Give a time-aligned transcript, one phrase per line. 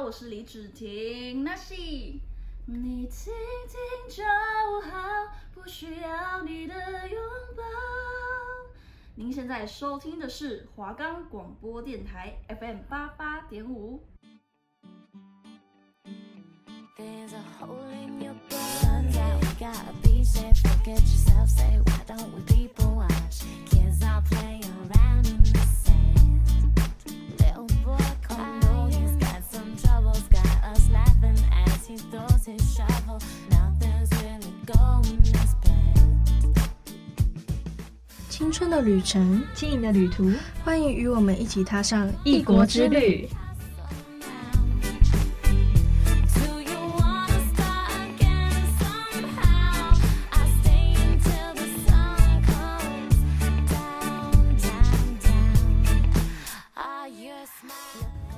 [0.00, 1.42] 我是李芷婷。
[1.42, 1.74] 那是
[2.66, 3.32] 你听
[3.66, 4.22] 听就
[4.90, 5.00] 好，
[5.54, 6.74] 不需要你的
[7.08, 7.18] 拥
[7.56, 7.62] 抱。
[9.14, 14.02] 您现在收听的是华冈广播电台 FM 八八点五。
[38.56, 40.32] 春的旅程，轻盈的旅途，
[40.64, 43.28] 欢迎与我们一起踏上异国之旅。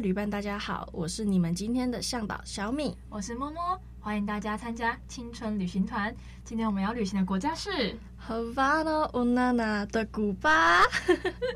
[0.00, 3.60] 旅伴，大家好，我是你们今天的向导小米，我是摸摸，
[3.98, 6.14] 欢迎大家参加青春旅行团。
[6.44, 10.82] 今天我们要旅行的国家是 Havana Unana 的古巴。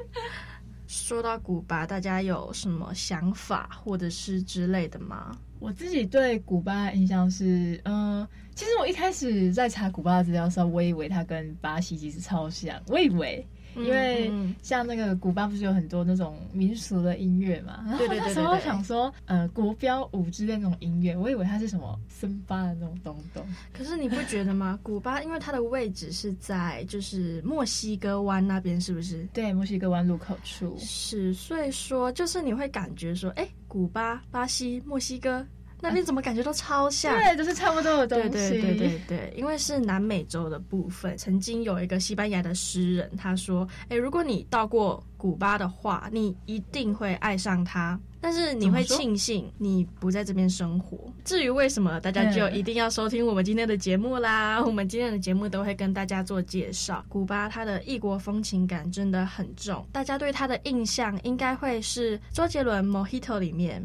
[0.88, 5.38] 说到古巴，大家有什么想法或者是之类的吗？
[5.60, 13.46] 我自己对古巴的印象是，嗯、呃，其实我一开始在查古巴的资料的时候，我以为它跟巴西其实超像，我以为。
[13.76, 14.30] 因为
[14.62, 23.44] 像那个古巴不是有很多那种民俗的音乐嘛，然后那时候想说，呃，国标舞之类那种音乐，我以为它是什么森巴的那种东东。
[23.72, 24.78] 可是你不觉得吗？
[24.82, 29.26] 古巴因为它的位置是在就是墨西哥湾那边，是不是？
[29.32, 30.76] 对，墨西哥湾入口处。
[30.78, 35.44] 是，所以说就是你会感觉说，哎，古巴、巴西、墨西哥。
[35.82, 37.12] 那边怎么感觉都超像？
[37.18, 38.28] 对，就是差不多的东西。
[38.28, 41.18] 对对对对对，因为是南美洲的部分。
[41.18, 47.98] 曾经有一个西班牙的诗人，他说：“哎，如果你到过古巴的话，你一定会爱上它。
[48.20, 50.96] 但是你会庆幸你不在这边生活。
[51.24, 54.62] 至于为什么，大家就一定要收听我们今天的节目啦。
[54.64, 57.04] 我们今天的节目都会跟大家做介绍。
[57.08, 63.84] 古巴它的异国风情感真的很重，大家对它的印象应该会是周杰伦《Mojito》里面。”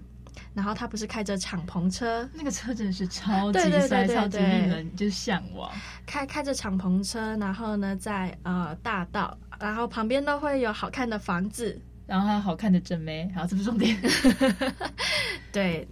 [0.57, 5.71] 然后他不是开着敞篷车，那个车真的是超级帅，超级令人就是向往。
[6.03, 13.95] 开开着敞篷车，然后呢，在呃大道，然后旁边都会有好看的房子，然后还有好看的正妹，好，这不是重点。
[15.53, 15.87] 对。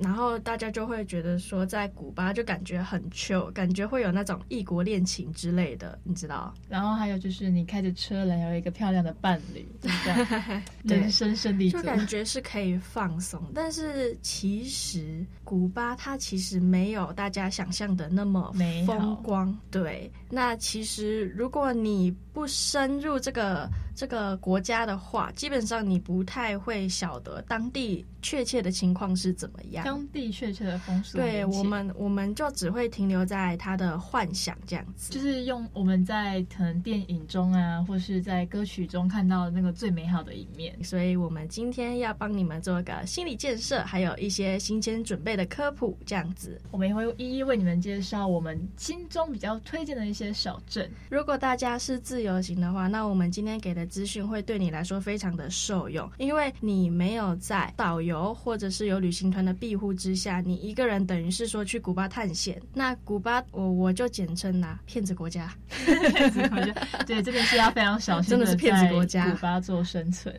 [0.00, 6.52] 然后大家就会觉得说，在古巴就感觉很 chill，感觉会有那种异国恋情之类的，你知道？
[6.68, 10.98] 然后还有就是你开着车来，有一个漂亮的伴侣， 对不对？
[10.98, 13.40] 人生胜利，就感觉是可以放松。
[13.54, 18.52] 但是其实古巴它其实没有大家想象的那么
[18.86, 19.56] 风光。
[19.70, 23.68] 对，那其实如果你不深入这个
[24.00, 29.84] 这个国家的话，基本上你不太会晓得当地确切的情况是怎么样。
[29.84, 40.74] 当地确切的风俗，对我们，我们就只会停留在他的幻想这样子，就是用我们在可能电影中啊，或是在歌曲中看到的那个最美好的一面。
[40.82, 50.90] 所以，我们今天要帮你们做个心理建设，还有一些新鲜准备的科普，这样子，我们也会一一为你们介绍我们心中比较推荐的一些小镇。
[51.10, 59.90] 如果大家是自由行的话，那我们今天给的资讯会对你来说非常的受用，因为你没有在导游或者是有旅行团的庇护。
[59.90, 62.62] 之下，你一个人等于是说去古巴探险。
[62.72, 65.52] 那古巴，我我就简称呐，骗子国家。
[65.84, 66.72] 骗子国家，
[67.06, 69.28] 对，这边是要非常小心的，真的是骗子国家。
[69.28, 70.32] 古巴做生存，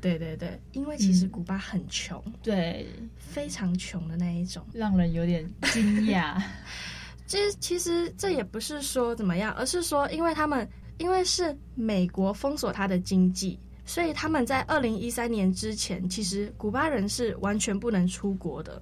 [0.00, 6.42] 对对对，因为其实古巴很穷，嗯、对，非常穷的那一种，让人有点惊讶。
[7.26, 10.66] 其实其实这也不是说怎么样，而是说，因为他们
[10.98, 13.58] 因为是美国封锁他的经济。
[13.86, 18.80] 所以他们在二零一三年之前，其实古巴人是完全不能出国的。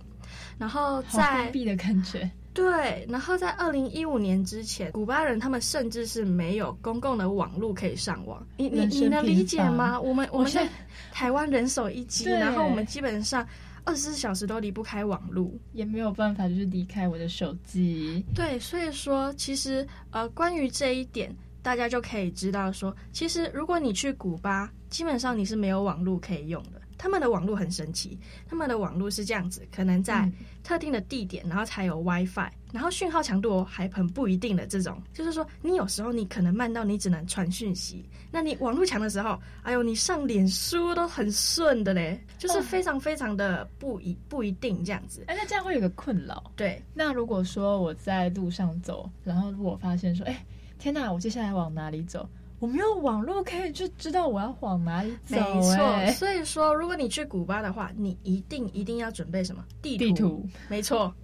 [0.56, 2.30] 然后在封闭的感觉。
[2.54, 8.46] 对，然后在二零一五年之前，古巴人他们甚至是没有公共的网络可以上网。
[8.58, 9.98] 你你你能理解吗？
[9.98, 10.68] 我们我们在
[11.10, 13.44] 台湾人手一机，然后我们基本上
[13.84, 18.22] 二十四小时都离不开网络，也没有办法就是离开我的手机。
[18.34, 26.82] 对，所以说其实呃，关于这一点，大家就可以知道说，其实如果你去古巴，基本上你是没有网络可以用的。
[26.98, 28.16] 他们的网络很神奇，
[28.46, 30.30] 他们的网络是这样子，可能在
[30.62, 45.24] 特定的地点，然后才有 WiFi，然后讯号强度还很不一定的这种，就是说你有时候你可能慢到你只能传讯息，那你网络强的时候，哎呦，你上脸书都很顺的嘞，就是非常非常的不一不一定这样子。
[45.26, 46.52] 哎，那这样会有个困扰。
[46.54, 50.44] 对，那如果说我在路上走，然后如果发现说，哎，
[50.82, 52.28] 天哪，我接下来往哪里走？
[52.58, 55.36] 我没有网络可以就知道我要往哪里走。
[55.36, 60.04] 欸，没错，所以说如果你去古巴的话，你一定一定要准备什么地图？
[60.04, 61.14] 地图，没错。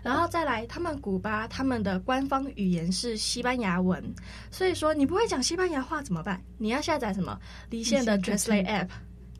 [0.00, 4.00] 然后再来，他们古巴他们的官方语言是西班牙文，
[4.48, 6.40] 所以说你不会讲西班牙话怎么办？
[6.56, 7.36] 你要下载什么
[7.68, 8.88] 离线的 Translate App。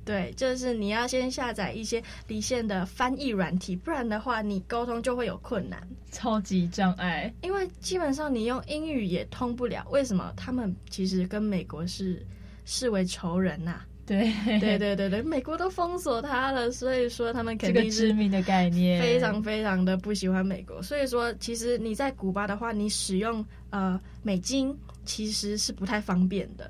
[0.05, 5.81] 对，就是你要先下载一些离线的翻译软体，不然的话你沟通就会有困难，
[6.11, 7.32] 超级障碍。
[7.43, 9.87] 因为基本上你用英语也通不了。
[9.91, 10.32] 为什么？
[10.37, 12.25] 他们其实跟美国是
[12.64, 13.87] 视为仇人呐、 啊。
[14.06, 20.82] 对，对对对对，美国都封锁他了，所以说他们肯定是致命的概念，非常非常的不喜欢美国。
[20.82, 26.69] 所以说，其实你在古巴的话，你使用呃美金其实是不太方便的。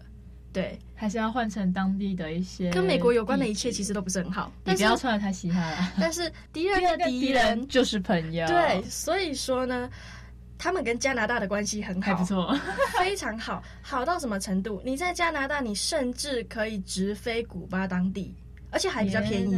[0.53, 4.51] 对，还是要换成当地的一些跟美国有关的一切，其实都不是很好。
[4.65, 5.93] 你不要穿得太嘻哈了。
[6.01, 8.47] 但是 敌人的敌人就是朋友。
[8.49, 9.89] 对，所以说呢，
[10.59, 12.53] 他们跟加拿大的关系很好，还不错，
[12.99, 14.83] 非常好，好到什么程度？
[14.85, 18.35] 你在加拿大，你甚至可以直飞古巴当地，
[18.71, 19.57] 而且还比较便宜。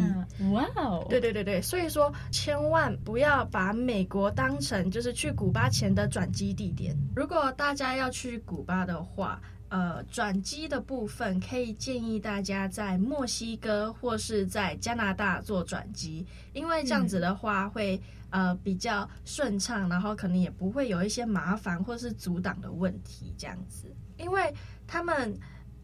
[0.52, 1.06] 哇哦！
[1.08, 6.94] 对对对对，所以说千万不要把美国当成就是去古巴前的转机地点。
[7.16, 9.40] 如果大家要去古巴的话，
[9.72, 17.98] 呃，转机的部分可以建议大家在墨西哥或是在加拿大做转机，因为这样子的话会、
[18.28, 23.86] 呃比较顺畅，然后可能也不会有一些麻烦或是阻挡的问题，这样子，
[24.18, 24.52] 因为
[24.86, 25.34] 他们。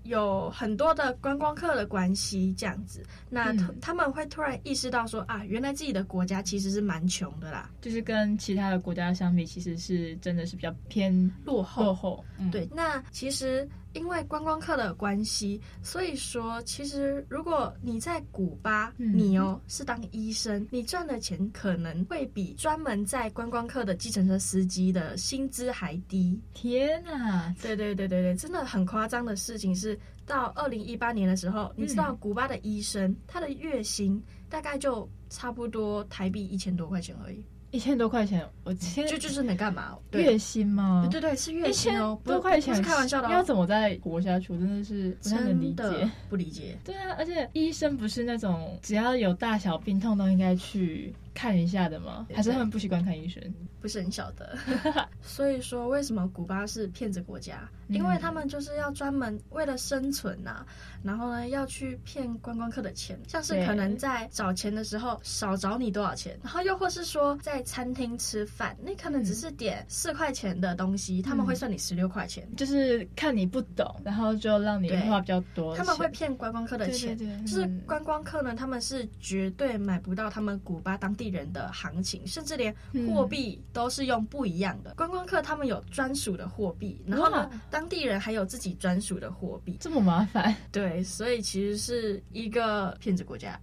[0.08, 11.12] 有很多的观光客的关系，这样子，那他们会突然意识到说啊，原来自己的国家其实是蛮穷的啦，就是跟其他的国家相比，其实是真的是比较偏
[11.44, 11.84] 落后。
[11.84, 13.68] 落后，嗯、对，那其实。
[13.98, 26.40] 因为观光客的关系，所以说其实如果你在古巴，嗯、你哦是当医生，你赚的钱可能会比专门在观光客的计程车司机的薪资还低。
[26.54, 27.54] 天哪！
[27.60, 37.42] 对对对对对，真的很夸张的事情是，到二零一八年的时候，你知道古巴的医生、嗯、他的月薪大概就差不多台币一千多块钱而已。
[37.70, 39.96] 一千多块钱，我天，就就是能干嘛。
[40.12, 41.06] 月薪吗？
[41.10, 43.30] 对对对，是月薪哦，多块钱，不是开玩笑的。
[43.30, 44.52] 要怎么再活下去？
[44.52, 46.78] 我真的是不太能理解，不理解。
[46.82, 52.26] 对啊，而且医生不是那种只要有大小病痛都应该去看一下的吗？
[52.34, 53.40] 还是他们不习惯看医生？
[53.80, 54.58] 不是很晓得。
[55.22, 57.60] 所以说，为什么古巴是骗子国家？
[57.86, 60.66] 因为他们就是要专门为了生存呐、啊，
[61.00, 75.76] 然后呢要去骗观光客的钱，像是可能在找钱的时候少找你多少钱，然后又或是说在餐厅吃饭，你可能只是点四块钱的东西，他们会算你十六块钱，就是看你不懂，然后就让你花比较多。
[75.76, 82.74] 他们会骗观光客的钱，对对对，就是观光客呢，他们是绝对买不到他们古巴当地人的行情，甚至连
[83.06, 84.94] 货币都是用不一样的。
[84.94, 90.54] 观光客他们有专属的货币，然后呢，当地人还有自己专属的货币，这么麻烦？
[90.72, 93.58] 对，所以其实是一个骗子国家。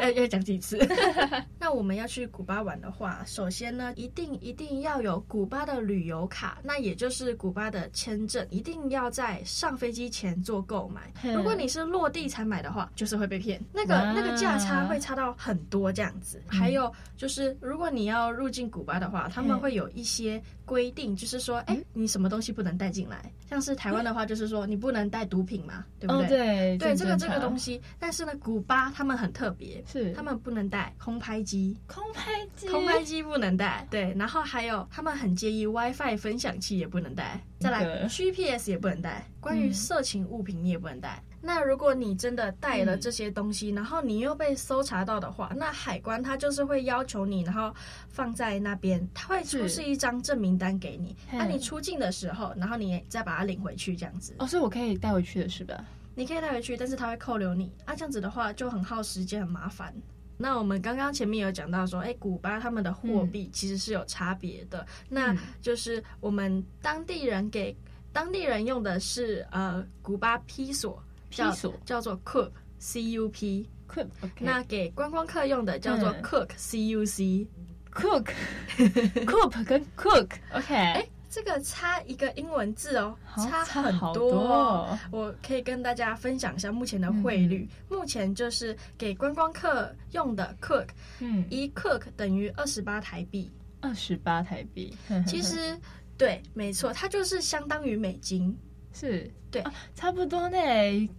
[0.00, 0.78] 要要讲几次？
[1.58, 11.12] 那我们要去古巴玩的话，首先呢，一定一定要有古巴的旅游卡，那也就是古巴的签证，一定要在上飞机前做购买。
[11.34, 16.40] 如果你是落地才买的话，就是会被骗，那个那个价差会差到很多这样子。
[16.46, 23.30] 还有就是，如果你要入境古巴的话，他们会有一些规定，就是说，哎，你什么东西不能带进来？
[23.48, 26.24] 像是台湾的话，就是说你不能带毒品嘛，对不对？
[26.24, 27.80] 哦、对对，这个这个东西。
[27.98, 33.86] 但是呢，古巴他们很特别，是他们不能带空拍机，空拍机，空拍机不能带。
[33.90, 41.16] 对，然后还有他们很介意 WiFi 分享器也不能带，再来 GPS 也不能带，关于色情物品你也不能带。
[41.16, 47.72] 嗯那如果你真的带了这些东西，嗯、然后你又被搜查到的话，那海关他就是会要求你，然后
[48.08, 51.16] 放在那边，他会出示一张证明单给你。
[51.30, 54.34] 那你出境的时候，然后你再把它领回去，这样子。
[54.40, 55.84] 哦，所以我可以带回去的是吧？
[56.18, 57.72] 你可以带回去，但是他会扣留你。
[57.84, 59.94] 啊，这样子的话就很耗时间，很麻烦。
[60.36, 67.76] 那我们刚刚前面有讲到说，哎，古巴他们的货币其实是有差别的，嗯、那就是我们当地人给
[68.12, 71.72] 当地人用的是呃古巴披索，披索？
[71.84, 74.08] 叫做 Cup C U P Cup，
[74.40, 77.46] 那给观光客用的叫做 Cook C U C
[77.92, 78.32] Cook
[79.24, 81.08] Cook 跟 Cook，OK。
[81.30, 84.98] 这个差一个英文字哦，差很多。
[85.10, 87.68] 我可以跟大家分享一下目前的汇率。
[87.70, 90.86] 嗯、目前就是给观光客用的 cook，
[91.20, 93.50] 嗯，一 cook 等于二十八台币。
[93.80, 94.92] 二十八台币，
[95.26, 95.78] 其实
[96.16, 98.56] 对，没错，它就是相当于美金。
[98.98, 100.58] 是对、啊，差不多呢，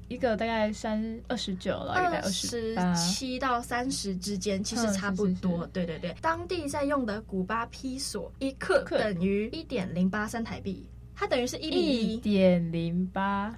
[0.07, 5.65] 一个大概三二十九了，一百二十七到三十之间，其实差不多。
[5.67, 13.55] 对对对，当地在用的古巴披索一克等于一点零八三台币，它等于是一比一点零八。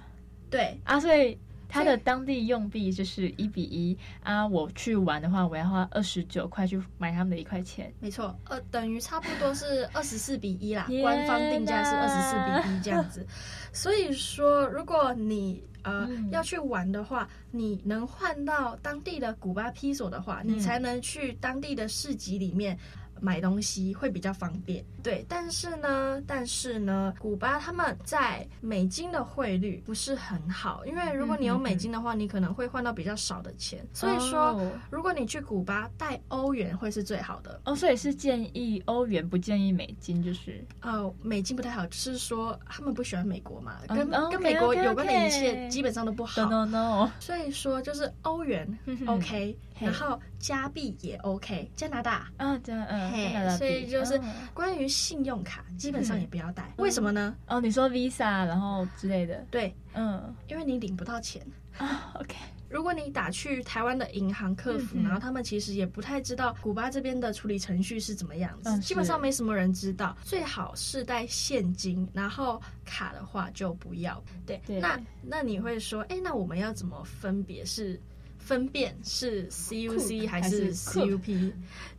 [0.48, 1.36] 对啊，所以。
[1.72, 4.46] 它的当地用币就是一比一啊！
[4.46, 7.90] 我去玩的话，我要花二十九块去买他们的一块钱。
[7.98, 10.86] 没错，呃，等于差不多是二十四比一啦。
[11.00, 13.26] 官方定价是二十四比一这样子。
[13.72, 22.78] 所以说，如果你呃、嗯、要去玩的话，你能换到当地的古巴披索的话，你才能去当地的市集里面。
[23.22, 37.60] 买东西会比较方便，对，但是呢，但是呢，古巴他们在美金的汇率不是很好，因为如果你有美金的话，嗯、你可能会换到比较少的钱，所以说，哦、如果你去古巴带欧元会是最好的。
[37.64, 40.64] 哦，所以是建议欧元，不建议美金，就是。
[40.82, 48.66] 哦，美金不太好，就是说他们不喜欢美国嘛，跟、哦、跟美国有关的一切基本上都不好，no no，所以说就是欧元
[49.06, 49.56] OK。
[49.80, 54.20] 然后加币也 OK，加拿大啊，加嗯，嘿，所以就是
[54.52, 56.68] 关于信用卡，基本上也不要带。
[56.78, 57.34] 为什么呢？
[57.46, 61.46] 哦，你说 Visa 然后之类的，对，嗯，因为你领不到钱
[61.78, 62.12] 啊。
[62.14, 62.34] OK，
[62.68, 70.16] 如果你打去台湾的银行客服，然后他们其实也不太知道古巴这边的处理程序是怎么样子，基本上没什么人知道。
[70.24, 74.20] 最好是带现金，然后卡的话就不要。
[74.44, 78.00] 对，那那你会说，哎，那我们要怎么分别是？
[78.44, 81.52] 分辨是 C U C 还是 C U P？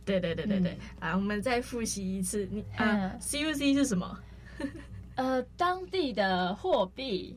[0.04, 4.18] 对对对对对，啊、嗯，我们再复习一次，你啊、呃、，C U C 是什么？
[5.16, 7.36] 呃，当地的货币。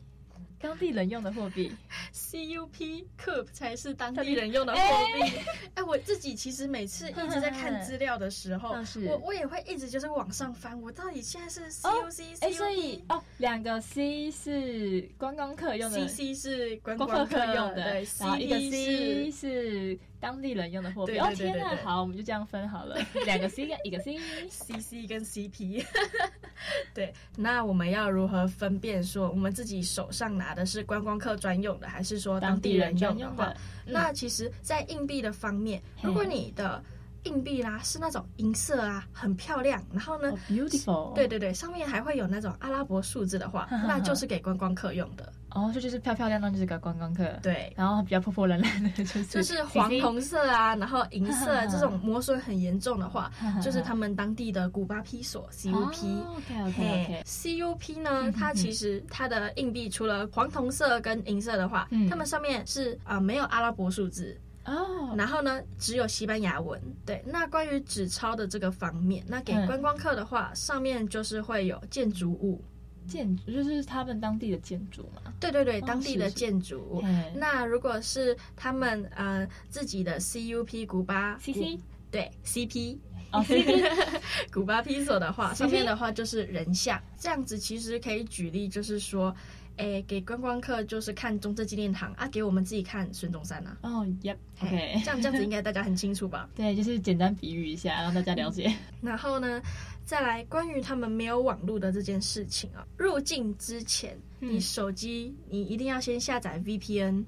[0.60, 1.72] 当地人用的货币
[2.14, 5.38] ，CUP CUP 才是当地人用的货币。
[5.76, 12.54] 哎、欸，我自己其实每次一直在看资料的时候，我我也会一直就是往上翻，我到底现在是 CUC、哦、CUP？
[12.54, 20.00] 所以哦，两个 C 是观光客用的，CC 是观光客用的，对，然后一个 C 是。
[20.20, 21.76] 当地人用的货币哦，天哪！
[21.84, 25.86] 好，我们就这样分好了， 两个 C 跟一个 C，CC 跟 CP。
[26.94, 33.54] 对，那我们要如何分辨说我们自己手上拿的是观光客专用的，还是说当地人用的话？
[33.86, 36.84] 那其实，在硬币的方面，如果你的
[37.27, 45.31] 硬币啦是那种银色啊，很漂亮，然后呢，beautiful，对对对，上面还会有那种阿拉伯数字的话，那就是给观光客用的。
[45.51, 47.25] 哦，这就是漂漂亮亮，就是个观光客。
[47.41, 53.31] 对，然后比较破破烂烂的，就是就是黄铜色啊，然后银色这种磨损很严重的话，
[53.62, 55.74] 就是他们当地的古巴披索 CUP。
[55.74, 57.24] OK OK OK。
[57.25, 66.80] CUP 呢，它其实它的硬币除了黄铜色跟银色的话，它们上面是啊没有阿拉伯数字哦，然后呢只有西班牙文。
[67.06, 72.64] 对，那关于纸钞的这个方面，那给观光客的话，上面就是会有建筑物。
[73.08, 75.34] 建筑就是他们当地的建筑嘛？
[75.40, 77.02] 对对对，当地的建筑。
[77.02, 81.80] 哦、那如果是他们呃自己的 CUP 古巴 CC
[82.12, 82.98] 对 CP
[83.32, 83.90] 哦 CP
[84.52, 87.02] 古巴披索的话，上面的话就是人像。
[87.18, 89.34] 这样子其实可以举例，就是说，
[89.77, 93.77] 哎，给观光客就是看中正纪念堂啊，给我们自己看孙中山啊。
[93.84, 96.50] 哦，Yep，OK，这样这样子应该大家很清楚吧？
[96.55, 98.72] 对，就是简单比喻一下，让大家了解。
[99.01, 99.62] 然后呢？
[100.03, 107.24] 再来，关于他们没有网络的这件事情啊，入境之前，你手机你一定要先下载 VPN。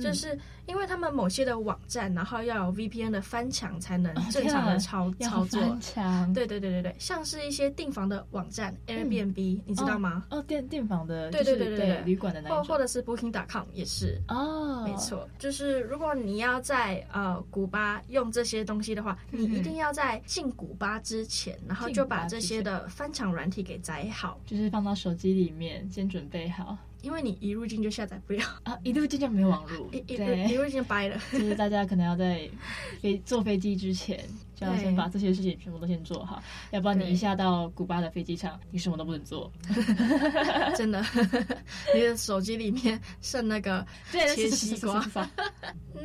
[0.00, 0.38] 就是
[0.72, 5.60] 因为他们某些的网站，然后要有 VPN 的翻墙才能正常的操、oh, 操作。
[5.60, 6.32] 翻墙。
[6.32, 10.24] 对对对对对，像是一些订房的网站、嗯、Airbnb，你知道吗？
[10.30, 12.56] 哦，订订房的，对对对对对，旅馆的那种。
[12.56, 14.18] 或或者是 Booking.com 也是。
[14.28, 14.88] 哦，oh.
[14.88, 26.78] 没错，就是如果你要在呃古巴用这些东西的话，你一定要在进古巴之前，然后就把这些的翻墙软体给载好，就是放到手机里面先准备好。
[27.02, 31.20] 因为你一入境就下载不了啊，一入境就没有网络， 一一入境就掰了。
[31.32, 32.48] 就是大家可能要在
[33.00, 34.18] 飞坐飞机之前
[34.54, 39.50] 就要先把这些事情全部都先做好，要不然你一下到古巴的飞机场，你什么都不能做。
[40.76, 41.04] 真的，
[41.94, 45.04] 你的手机里面剩那个切西瓜。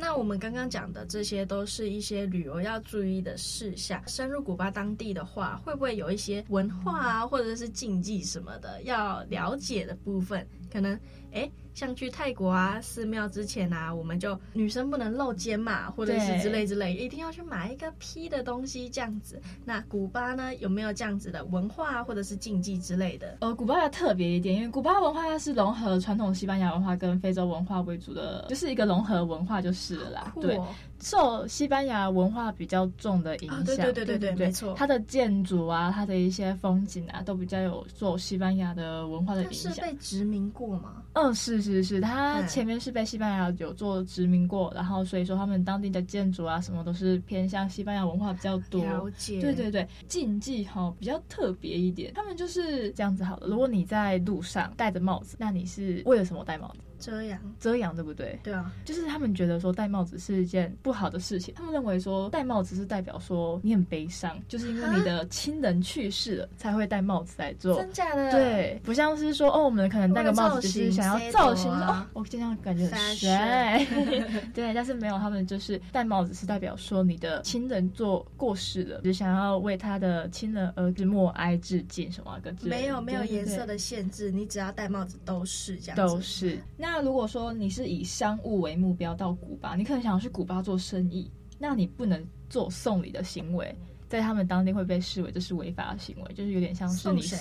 [0.00, 4.02] 那我们刚刚讲的这些都是一些旅游要注意的事项。
[4.06, 10.46] 深入古巴当地的话，会不会有一些文化啊，或者是禁忌什么的要了解的部分？
[10.72, 10.98] 可能，
[11.32, 11.50] 哎。
[11.74, 19.40] 像去泰国啊，寺庙之前啊，我们就女生不能露肩嘛，或者是之类之类，一定要去买一个披的东西这样子。
[19.64, 23.36] 那古巴呢，有没有这样子的文化或者是禁忌之类的？
[23.42, 30.32] 呃，古巴要特别一点，因为古巴文化它是融合传统西班牙文化跟非洲文化为主的，就是一个融合文化就是了啦。
[30.34, 30.60] 哦、对，
[31.00, 34.74] 受西班牙文化比较重的影响，哦、对对对对对，没错。
[34.74, 39.72] 它的建筑啊，它的一些风景啊，都比较有受西班牙的文化的影响。
[39.72, 41.02] 是被殖民过吗？
[41.12, 41.58] 嗯，是。
[41.58, 48.82] 是是，它前面是被西班牙有做殖民过，然后所以说他们当地的建筑啊什么都是偏向西班牙文化比较多。
[48.84, 49.40] 了解。
[49.40, 53.46] 对对对，禁忌哈比较特别一点，他们就是这样子好了。
[53.48, 56.78] 如果你在路上戴着帽子，那你是为了什么戴帽子？
[56.98, 58.38] 遮阳，遮阳对不对？
[58.42, 61.54] 对啊，就是他们觉得说戴帽子是一件不好的事情。
[61.54, 67.76] 他们认为说戴帽子是代表说你很悲伤，就是因为你的亲人去世了才会戴帽子来做。
[67.76, 68.30] 真假的？
[68.32, 73.86] 对，不像是说哦，我们可能戴个帽子就是想要造型，哦，我这样感觉很帅。
[74.52, 82.52] 对，但是没有，他们就是戴帽子是代表说你的亲人做过世了，只想要为他的亲人而默哀致敬什么的。
[82.62, 85.96] 没有没有颜色的限制，你只要戴帽子都是这样。
[85.96, 86.87] 都是那。
[86.90, 93.76] 那如果说你是以商务为目标到古巴，你可能想要去古巴做生意，那你不能做送礼的行为，
[94.08, 97.36] 在他们当地会被视为这是违法的行为，就是有点像是你是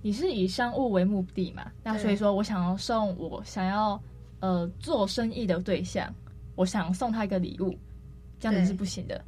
[0.00, 1.70] 你是以商务为目的嘛？
[1.82, 4.00] 那所以说我想要送我想要
[4.38, 6.14] 呃做生意的对象，
[6.54, 7.76] 我想送他一个礼物，
[8.38, 9.22] 这样子是不行的。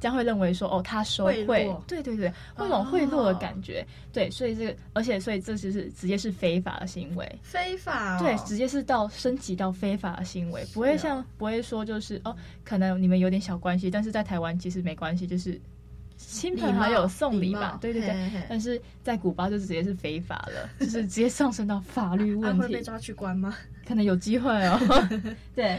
[0.00, 1.44] 将会认为说哦，他收贿，
[1.86, 15.60] 对对对，会有种贿赂的感觉，哦、对，所以这个，而且所以这就是直接是非法的行为，非法、哦，对，直接是到升级到非法的行为，不会像、哦、不会说就是哦，可能你们有点小关系，但是在台湾其实没关系，就是
[16.16, 23.56] 亲朋好友送礼吧，对对对，嘿嘿但是在古巴就直接是非法了， 就是直接上升到法律问题，啊、会被抓去关吗？
[23.86, 24.78] 可能有机会哦，
[25.54, 25.78] 对。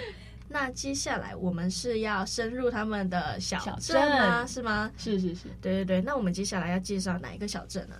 [0.52, 4.46] 那接下来我们是要深入他们的小镇吗？
[4.48, 4.92] 是吗？
[4.98, 6.02] 是是是，对对对。
[6.02, 7.96] 那我们接下来要介绍哪一个小镇呢？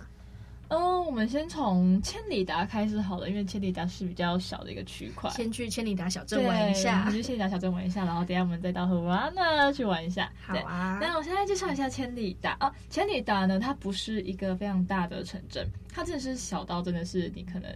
[0.66, 5.30] 嗯，我们先从千里达开始好了，因为千里达是比较小的一个区块。
[5.30, 10.30] 先去千里达小镇玩一下，去千里达小镇玩一下，然后等下我们再到荷瓦那去玩一下。
[10.40, 10.98] 好啊。
[11.00, 17.72] 那我现在介绍一下千里达啊，千里达呢，它不是一个非常大的城镇，它真的是小到真的是你可能。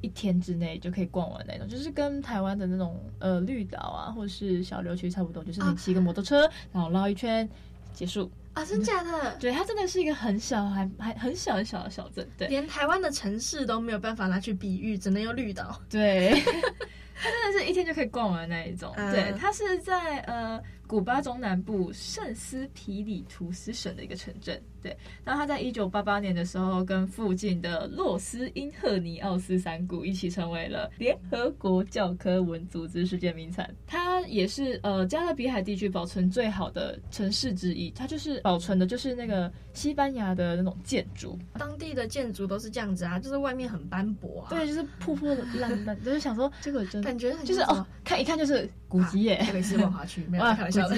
[0.00, 7.48] 一天之内就可以逛完那种，就是跟台湾的那种呃绿岛啊，或者是小琉球差不多，就是你骑个摩托车，啊、然后绕一圈
[7.92, 9.36] 结束啊，真假的？
[9.38, 15.80] 对，它真的是一个很小，还还很小很小的小镇，对，连台湾的城市都没有办法拿去比喻，只能用绿岛。
[15.88, 16.30] 对，
[17.14, 18.92] 它真的是一天就可以逛完那一种。
[18.96, 20.60] 嗯、对，它是在呃。
[20.90, 24.96] 古巴中南部圣斯皮里图斯省的一个城镇，对。
[25.24, 33.72] 那他在一九八八年的时候，跟附近的洛斯因赫尼奥斯山谷一起成为了联合国教科文组织世界名产。
[33.86, 37.90] 它也是呃加勒比海地区保存最好的城市之一。
[37.90, 50.88] 它就是保存的就是那个西班牙的那种建筑，当地的建筑都是这样子啊，就是外面很斑驳啊，对，就是破破烂烂，就是想说这个真感觉就是哦， 看一看就是古迹耶， 特别是万华区，没有开玩笑。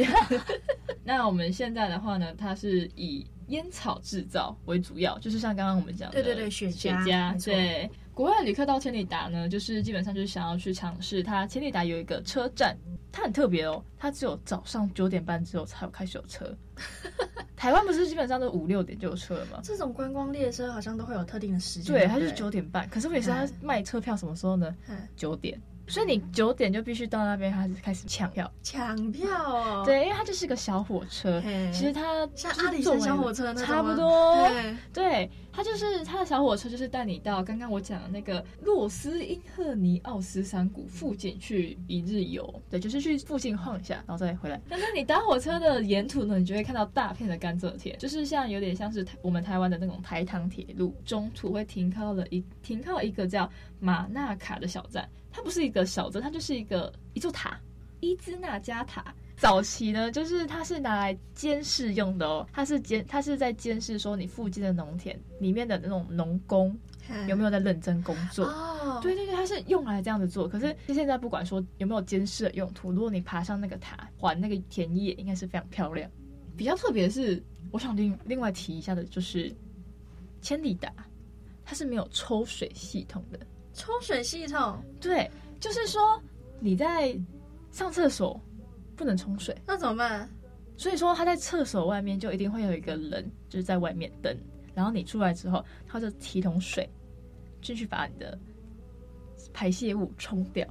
[1.04, 7.44] 那我们现在的话呢，它是以烟草制造为主要，就是像刚刚我们讲的，对对对，雪雪茄。
[7.44, 11.46] 对，国外旅客到千里达呢，就是基本上就是想要去尝试它。
[11.46, 12.74] 千里达有一个车站，
[13.12, 16.56] 它很特别哦，它只有早上九点半之后才有开始有车。
[17.54, 19.60] 台湾不是基本上都五六点就有车了吗？
[19.62, 21.94] 这种观光列车好像都会有特定的时间。
[21.94, 22.88] 对，它就是九点半。
[22.88, 24.74] 可是为什么它卖车票什么时候呢？
[25.14, 25.60] 九点。
[25.92, 28.50] 所以你九点就必须到那边，开始开始抢票。
[28.62, 31.38] 抢票哦，对，因为它就是个小火车。
[31.70, 34.48] 其实它像阿里山小火车那差不多。
[34.90, 42.62] 对，它就是它的小火车，就是带你到刚刚我讲的那个洛斯因赫尼奥斯山谷附近去一日游。
[42.70, 44.60] 对，就是去附近晃一下，然后再回来。
[44.68, 55.08] 但是你搭火车的沿途呢，你就会看到大片的甘蔗田，就是像有点像是我们台湾的那种台糖铁路，中途会停靠了一停靠一个叫马纳卡的小站。
[55.30, 57.60] 它不是一个小镇，它就是一个一座塔，
[58.00, 59.14] 伊兹纳加塔。
[59.42, 66.78] 早期呢，就是它是拿来监视用的哦，它是监，它是在监视说你附近的农田里面的那种农工
[67.26, 68.44] 有没有在认真工作。
[68.44, 70.46] 哦，对对对，它是用来这样子做。
[70.46, 76.08] 可是现在不管说有没有监视的用途，如果你爬上那个塔环那个田野，应该是非常漂亮。
[76.56, 79.52] 比较特别的是，我想另另外提一下的就是
[80.40, 80.88] 千里达，
[81.64, 83.40] 它是没有抽水系统的。
[83.74, 84.80] 抽水系统？
[85.00, 85.28] 对，
[85.58, 86.22] 就是说
[86.60, 87.20] 你在
[87.72, 88.40] 上厕所
[88.96, 90.28] 不能冲水，那怎么办？
[90.76, 94.36] 所以说他在厕所外面就一定会有一个人，就是在外面等，
[94.74, 96.88] 然后你出来之后，他就提桶水
[97.60, 98.38] 进去把你的
[99.52, 100.66] 排泄物冲掉。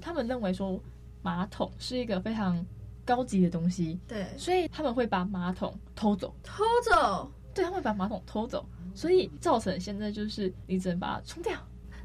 [0.00, 0.80] 他们认为说
[1.22, 2.64] 马桶是一个非常
[3.04, 11.60] 高级的东西，对，所以他们会把马桶偷走，偷走，对，他们会把马桶偷走，所以造成现在就是你只能把它冲掉。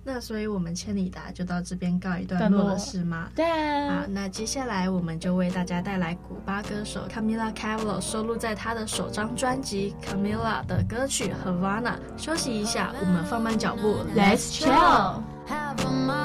[0.08, 3.28] 那所以我们千里达就到这边告一段落了，是吗？
[3.36, 4.02] 对啊。
[4.02, 11.96] 好，那接下来我们就为大家带来古巴歌手 Camila Cabello 收录在他的首张专辑 Camila 的歌曲 Havana。
[12.18, 16.25] 休息一下，我们放慢脚步，Let's chill。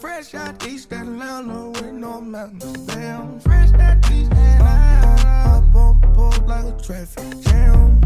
[0.00, 2.86] Fresh out East Atlanta with no mountains.
[2.86, 5.58] Damn, fresh out East Atlanta.
[5.58, 8.00] Up on board like a traffic jam.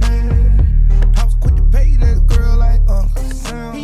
[0.00, 3.74] Man, I was quick to pay that girl like Uncle Sam.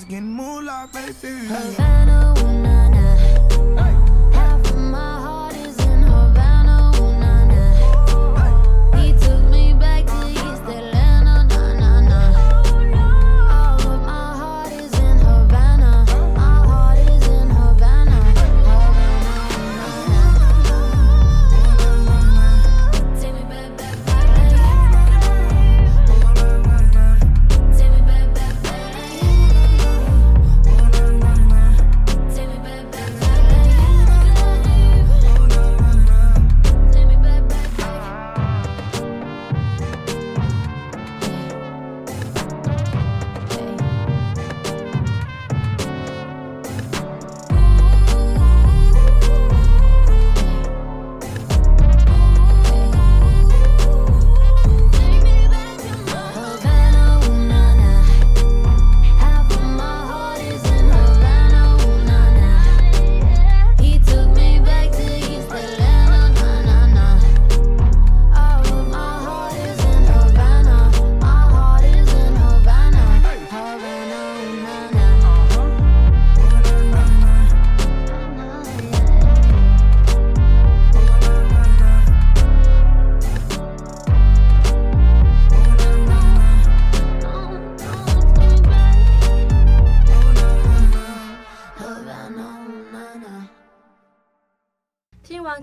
[0.00, 1.46] was getting more like baby.
[1.46, 2.29] Havana.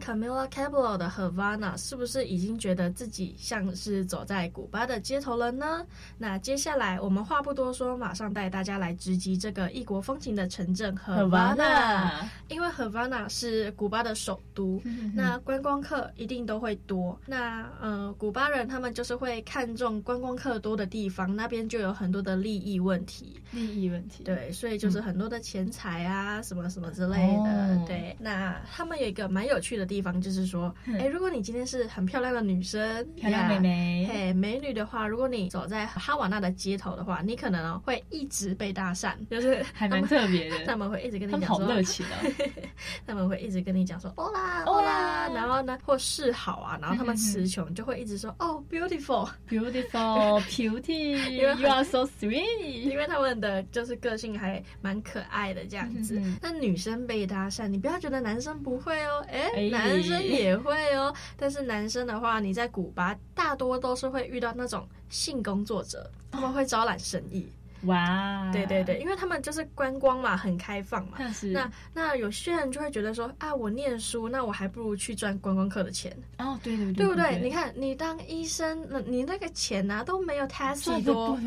[0.07, 5.85] Camila Cabello 的 Havana 是不是已经觉得自己像是走在古巴的街头了呢？
[6.17, 12.23] 那接下来我们话不多说，马上带大家来直击这个异国风情的城镇 Havana。
[12.47, 14.81] 因为 Havana 是古巴的首都，
[15.13, 17.19] 那观光客一定都会多。
[17.25, 23.37] 那呃，古巴人他们就是会看重观光客多的地方，那边就有很多的利益问题。
[23.51, 27.85] 利益问题，对，所以就是很多的钱财啊，什么什么之类的。
[27.85, 40.63] 对，那他们有一个蛮有趣的地地方就是说，哎、欸，如果你今天是很漂亮的女生，漂亮妹妹，嘿，美女的话，如果你走在哈瓦那的街头的话，你可能会一直被搭讪，就是还蛮特别的。
[40.69, 42.31] 他们会一直跟你讲说，好热情哦。
[43.07, 56.21] 他们会一直跟你讲说，欧啦，欧啦，然后呢，或示好啊，然后他们词穷就会一直说，哦，beautiful，beautiful，beauty，you are so sweet，因为他们的就是个性还蛮可爱的这样子。
[56.41, 61.13] 那女生被搭讪，你不要觉得男生不会哦，哎、欸，男生也会哦。
[61.35, 67.47] 但是男生的话，你在古巴大多都是会遇到那种性工作者，他们会招揽生意。
[67.83, 71.17] 哇，对对对，因为他们就是观光嘛，很开放嘛。
[71.31, 76.15] 是那那有些人就会觉得说啊，我念书，那我还不如去赚观光客的钱。
[76.39, 77.39] 哦，对对对，对不对？
[77.39, 81.37] 你看，你当医生，你那个钱啊都没有 Tesla 多，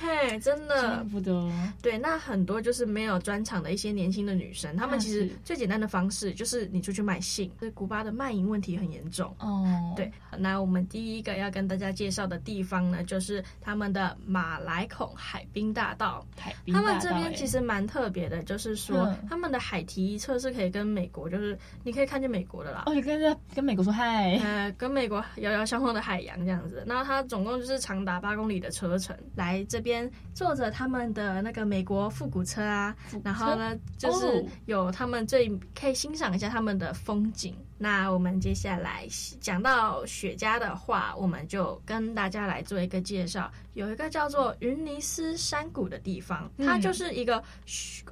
[0.00, 1.50] 嘿，真的不多。
[1.82, 7.50] 对，那很多就是没有专场的一些年轻的女生，她们其实最简单的方式就是你出去卖性。
[7.60, 9.92] 这古巴的卖淫问题很严重哦。
[9.96, 16.24] 对，那我们第一个要跟大家介绍的地方呢，就是他们的马来孔海滨大道，
[16.72, 22.82] 他们这边其实蛮特别的，就是说他们的海堤一侧是可以跟美国，就是你可以看见美国的啦。
[22.86, 26.84] 哦，你跟着跟美国说嗨，呃，跟美国遥遥相望的海洋这样子。
[26.86, 35.48] 然后它总共就是长达八公里的车程，来这边坐着他们的那个美国复古车啊，然后呢，就是有他们最
[35.78, 37.54] 可以欣赏一下他们的风景。
[37.76, 39.06] 那我们接下来
[39.40, 43.50] 讲到雪茄的话，我们就跟大家来做一个介绍。
[43.74, 47.42] 有一个叫做云尼斯山谷的地方，它就是一个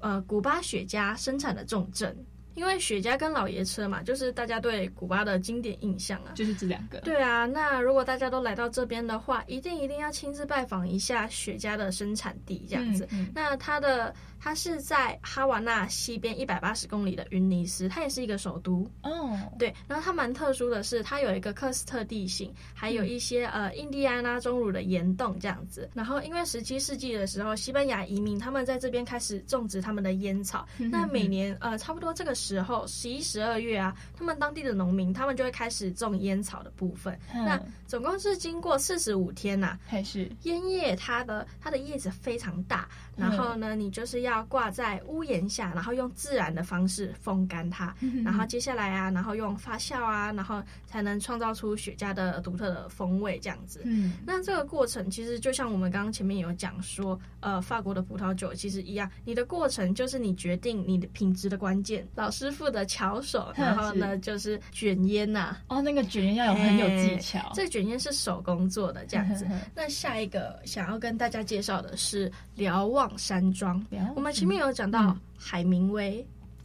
[0.01, 2.17] 呃古巴雪茄生产的重镇。
[2.55, 7.01] 因为雪茄跟老爷车嘛，就是大家对古巴的经典印象啊，就是这两个。
[7.01, 13.05] 对啊，那如果大家都来到这边的话，一定一定要亲自拜访一下雪茄的生产地，这样子。
[13.13, 19.39] 嗯嗯、那它的它是在哈瓦那西边一百八十公里的云尼斯，它也是一个首都哦。
[19.59, 25.89] 对，然后它蛮特殊的是，它有一个喀斯特地形，还有一些、嗯、呃印第安纳钟乳的岩洞这样子。
[25.95, 37.17] 然后因为十七世纪的时候，西班牙移民他们在这边开始种植他们的烟草，嗯、那每年呃差不多这个时候十一、十二月啊，他们当地的农民他们就会开始种烟草的部分。
[37.33, 53.83] 嗯、那总共是经过四十五天呐、啊，还是烟叶它的它的叶子非常大，然后呢，你就是要挂在屋檐下，然后用自然的方式风干它，嗯、然后接下来啊，然后用发酵啊，然后才能创造出雪茄的独特的风味这样子。
[53.85, 62.07] 嗯，那这个过程其实就像我们刚刚前面有讲说，呃，法国的葡萄酒其实一样，你的过程就是你决定你的品质的关键。
[62.15, 65.61] 老师傅的巧手， 然后呢就是卷烟呐、啊。
[65.69, 67.51] 哦，那个卷烟要有很有技巧。
[67.55, 69.47] 这卷烟是手工做的这样子。
[69.77, 73.85] 那下一个想要跟大家介绍的是瞭望山庄。
[74.15, 76.21] 我们前面有讲到海明威、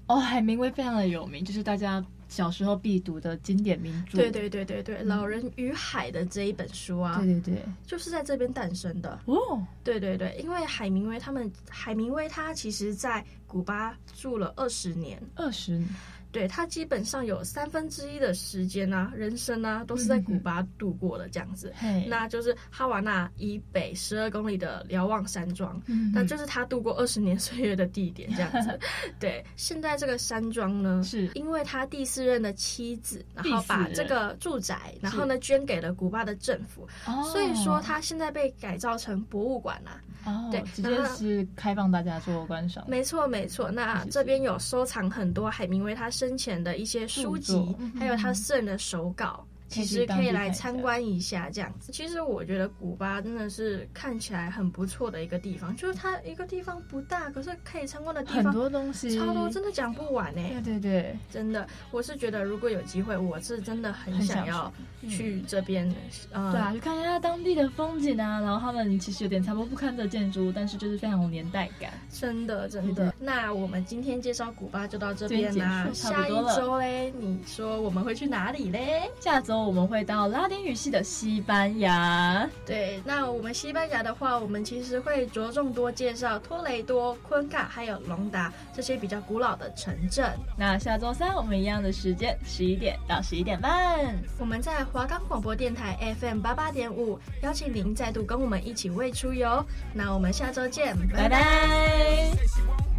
[0.08, 4.18] 嗯、哦，海明威非常的有名，就是大家小时候必读的经典名著。
[4.18, 9.64] 对对对对对，《老人与海》的这一本书啊，对对对，就是在这边诞生的哦。
[9.84, 15.90] 对对对，因为海明威他们，海明威他其实在古巴住了二十年，二十年。
[16.32, 21.74] 对，他基本上有三分之一的时间啊，人生啊，都是在古巴度过的这样子。
[21.82, 28.80] 嗯、那就是哈瓦那以北十二公里的瞭望山庄，嗯、那就是他度过二十年岁月的地点这样子。
[29.20, 36.88] 对，现在这个山庄呢，是因为他第四任的妻子，然后把这个住宅，然后呢捐给了古巴的政府，
[37.32, 40.07] 所以说他现在被改造成博物馆啦、啊。
[40.28, 42.84] 哦，对，直接是开放大家做观赏。
[42.86, 49.47] 没错没错，那这边有收藏很多海明威他生前的一些书籍，还有他私人的手稿。
[49.68, 51.92] 其实可以来参观一下这样子。
[51.92, 60.42] 其实我觉得古巴真的是看起来很不错的一个地方，就是它一个地方不大，可是可以参观的地方很多东西，超多，真的讲不完呢。
[60.64, 64.72] 对对对，真的，我是觉得如果有机会，我是真的很想要
[65.10, 65.88] 去这边。
[66.32, 71.92] 嗯，对啊，去看一下当地的风景啊，然后他们其实有点残破不堪的建筑，但是就是非常有年代感。
[72.10, 73.14] 真的真的。
[73.20, 79.10] 那我们今天介绍古巴就到这边啦，下一周嘞，你说我们会去哪里嘞？
[79.20, 79.57] 下周。
[79.66, 82.48] 我们会到拉丁语系的西班牙。
[82.66, 90.32] 对，那我们西班牙的话，我们其实会着重多介绍托雷多、昆卡还有隆达这些比较古老的城镇。
[90.58, 99.66] 那下周三我们一样的时间，十一点到十一点半，我们在华冈广播电台 FM 八八点五，邀请您再度跟我们一起喂出游。
[99.94, 101.30] 那我们下周见，拜拜。
[101.30, 102.97] 拜拜。